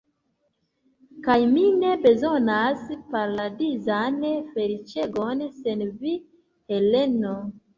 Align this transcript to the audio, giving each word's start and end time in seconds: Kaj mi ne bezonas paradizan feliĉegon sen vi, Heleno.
Kaj 1.27 1.35
mi 1.51 1.65
ne 1.81 1.91
bezonas 2.05 2.87
paradizan 3.11 4.19
feliĉegon 4.57 5.45
sen 5.63 5.85
vi, 6.03 6.17
Heleno. 6.75 7.37